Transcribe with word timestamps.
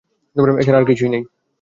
এছাড়া 0.61 0.79
আর 0.79 0.85
কিছুই 0.85 1.09
নেই। 1.09 1.23